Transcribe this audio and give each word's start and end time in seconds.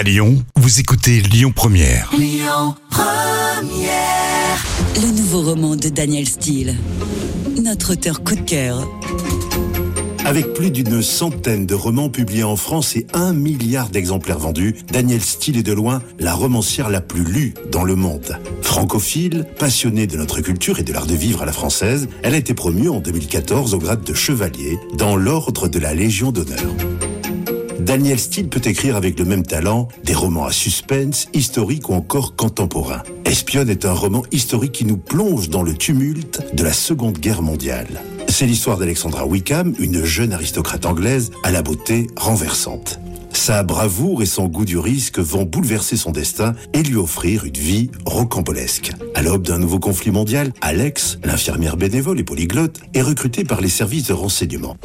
À 0.00 0.02
Lyon, 0.02 0.42
vous 0.56 0.80
écoutez 0.80 1.20
Lyon 1.20 1.52
Première. 1.54 2.10
Le 4.96 5.12
nouveau 5.14 5.42
roman 5.42 5.76
de 5.76 5.90
Daniel 5.90 6.26
Steele. 6.26 6.74
Notre 7.62 7.92
auteur 7.92 8.24
coup 8.24 8.34
de 8.34 8.40
cœur. 8.40 8.88
Avec 10.24 10.54
plus 10.54 10.70
d'une 10.70 11.02
centaine 11.02 11.66
de 11.66 11.74
romans 11.74 12.08
publiés 12.08 12.44
en 12.44 12.56
France 12.56 12.96
et 12.96 13.06
un 13.12 13.34
milliard 13.34 13.90
d'exemplaires 13.90 14.38
vendus, 14.38 14.74
Daniel 14.90 15.20
Steele 15.20 15.58
est 15.58 15.62
de 15.62 15.74
loin 15.74 16.00
la 16.18 16.32
romancière 16.32 16.88
la 16.88 17.02
plus 17.02 17.22
lue 17.22 17.52
dans 17.70 17.84
le 17.84 17.94
monde. 17.94 18.38
Francophile, 18.62 19.44
passionnée 19.58 20.06
de 20.06 20.16
notre 20.16 20.40
culture 20.40 20.78
et 20.78 20.82
de 20.82 20.94
l'art 20.94 21.04
de 21.04 21.14
vivre 21.14 21.42
à 21.42 21.44
la 21.44 21.52
française, 21.52 22.08
elle 22.22 22.32
a 22.32 22.38
été 22.38 22.54
promue 22.54 22.88
en 22.88 23.00
2014 23.00 23.74
au 23.74 23.78
grade 23.78 24.02
de 24.02 24.14
chevalier 24.14 24.78
dans 24.96 25.14
l'ordre 25.14 25.68
de 25.68 25.78
la 25.78 25.92
Légion 25.92 26.32
d'honneur. 26.32 26.74
Daniel 27.80 28.18
Steele 28.18 28.48
peut 28.48 28.60
écrire 28.64 28.94
avec 28.94 29.18
le 29.18 29.24
même 29.24 29.42
talent 29.42 29.88
des 30.04 30.14
romans 30.14 30.44
à 30.44 30.52
suspense, 30.52 31.28
historiques 31.32 31.88
ou 31.88 31.94
encore 31.94 32.36
contemporains. 32.36 33.02
Espionne 33.24 33.70
est 33.70 33.86
un 33.86 33.92
roman 33.92 34.22
historique 34.32 34.72
qui 34.72 34.84
nous 34.84 34.98
plonge 34.98 35.48
dans 35.48 35.62
le 35.62 35.74
tumulte 35.74 36.42
de 36.54 36.62
la 36.62 36.74
Seconde 36.74 37.18
Guerre 37.18 37.42
mondiale. 37.42 37.88
C'est 38.28 38.46
l'histoire 38.46 38.76
d'Alexandra 38.76 39.26
Wickham, 39.26 39.74
une 39.78 40.04
jeune 40.04 40.32
aristocrate 40.32 40.84
anglaise 40.84 41.30
à 41.42 41.50
la 41.50 41.62
beauté 41.62 42.06
renversante. 42.16 43.00
Sa 43.32 43.62
bravoure 43.62 44.22
et 44.22 44.26
son 44.26 44.46
goût 44.46 44.66
du 44.66 44.78
risque 44.78 45.18
vont 45.18 45.44
bouleverser 45.44 45.96
son 45.96 46.10
destin 46.10 46.54
et 46.74 46.82
lui 46.82 46.96
offrir 46.96 47.44
une 47.44 47.56
vie 47.56 47.90
rocambolesque. 48.04 48.92
À 49.14 49.22
l'aube 49.22 49.42
d'un 49.46 49.58
nouveau 49.58 49.78
conflit 49.78 50.10
mondial, 50.10 50.52
Alex, 50.60 51.18
l'infirmière 51.24 51.78
bénévole 51.78 52.20
et 52.20 52.24
polyglotte, 52.24 52.80
est 52.92 53.02
recrutée 53.02 53.44
par 53.44 53.62
les 53.62 53.68
services 53.68 54.08
de 54.08 54.12
renseignement. 54.12 54.76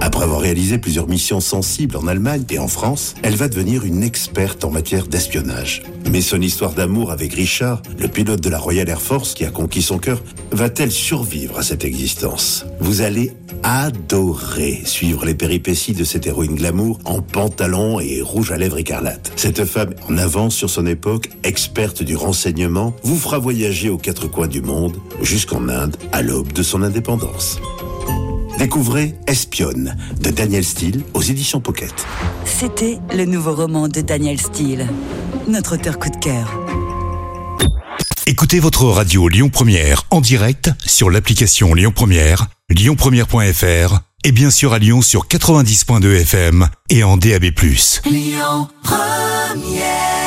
Après 0.00 0.24
avoir 0.24 0.40
réalisé 0.40 0.78
plusieurs 0.78 1.08
missions 1.08 1.40
sensibles 1.40 1.96
en 1.96 2.06
Allemagne 2.06 2.44
et 2.50 2.58
en 2.58 2.68
France, 2.68 3.14
elle 3.22 3.36
va 3.36 3.48
devenir 3.48 3.84
une 3.84 4.02
experte 4.02 4.64
en 4.64 4.70
matière 4.70 5.06
d'espionnage. 5.06 5.82
Mais 6.10 6.20
son 6.20 6.40
histoire 6.40 6.72
d'amour 6.72 7.10
avec 7.10 7.34
Richard, 7.34 7.82
le 7.98 8.08
pilote 8.08 8.40
de 8.40 8.48
la 8.48 8.58
Royal 8.58 8.88
Air 8.88 9.00
Force 9.00 9.34
qui 9.34 9.44
a 9.44 9.50
conquis 9.50 9.82
son 9.82 9.98
cœur, 9.98 10.22
va-t-elle 10.52 10.92
survivre 10.92 11.58
à 11.58 11.62
cette 11.62 11.84
existence? 11.84 12.66
Vous 12.80 13.00
allez 13.00 13.32
adorer 13.62 14.82
suivre 14.84 15.24
les 15.24 15.34
péripéties 15.34 15.92
de 15.92 16.04
cette 16.04 16.26
héroïne 16.26 16.54
glamour 16.54 16.98
en 17.04 17.20
pantalon 17.20 17.98
et 17.98 18.20
rouge 18.22 18.52
à 18.52 18.56
lèvres 18.56 18.78
écarlate. 18.78 19.32
Cette 19.36 19.64
femme 19.64 19.94
en 20.08 20.18
avance 20.18 20.54
sur 20.54 20.70
son 20.70 20.86
époque, 20.86 21.30
experte 21.42 22.02
du 22.02 22.16
renseignement, 22.16 22.94
vous 23.02 23.16
fera 23.16 23.38
voyager 23.38 23.88
aux 23.88 23.98
quatre 23.98 24.28
coins 24.28 24.46
du 24.46 24.62
monde, 24.62 24.96
jusqu'en 25.22 25.68
Inde, 25.68 25.96
à 26.12 26.22
l'aube 26.22 26.52
de 26.52 26.62
son 26.62 26.82
indépendance. 26.82 27.58
Découvrez 28.58 29.14
Espionne 29.26 29.96
de 30.20 30.30
Daniel 30.30 30.64
Steele 30.64 31.02
aux 31.12 31.22
éditions 31.22 31.60
Pocket. 31.60 31.92
C'était 32.44 32.98
le 33.14 33.26
nouveau 33.26 33.54
roman 33.54 33.88
de 33.88 34.00
Daniel 34.00 34.40
Steele. 34.40 34.88
Notre 35.46 35.74
auteur 35.74 35.98
coup 35.98 36.08
de 36.08 36.16
cœur. 36.16 36.50
Écoutez 38.26 38.58
votre 38.58 38.84
radio 38.86 39.28
Lyon 39.28 39.50
Première 39.50 40.04
en 40.10 40.20
direct 40.20 40.70
sur 40.84 41.10
l'application 41.10 41.74
Lyon 41.74 41.92
Première, 41.94 42.46
lyonpremière.fr 42.70 44.00
et 44.24 44.32
bien 44.32 44.50
sûr 44.50 44.72
à 44.72 44.78
Lyon 44.78 45.02
sur 45.02 45.26
90.2 45.28 46.22
FM 46.22 46.68
et 46.90 47.04
en 47.04 47.16
DAB+. 47.16 47.44
Lyon 48.06 48.68
Première 48.82 50.25